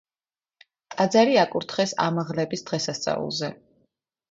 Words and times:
ტაძარი 0.93 1.37
აკურთხეს 1.43 1.95
ამაღლების 2.07 2.67
დღესასწაულზე. 2.73 3.53